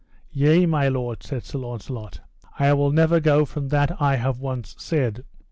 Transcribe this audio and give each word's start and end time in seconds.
Yea, 0.31 0.65
my 0.65 0.87
lord, 0.89 1.21
said 1.21 1.43
Sir 1.45 1.59
Launcelot, 1.59 2.21
I 2.57 2.73
will 2.73 2.89
never 2.91 3.19
go 3.19 3.45
from 3.45 3.67
that 3.67 4.01
I 4.01 4.15
have 4.15 4.39
once 4.39 4.75
said. 4.79 5.23